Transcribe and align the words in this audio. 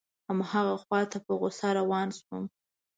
هماغه 0.29 0.75
خواته 0.83 1.17
په 1.25 1.31
غوسه 1.39 1.69
روان 1.79 2.07
شوم. 2.17 2.43